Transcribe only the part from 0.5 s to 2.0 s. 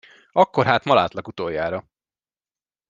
hát ma látlak utoljára!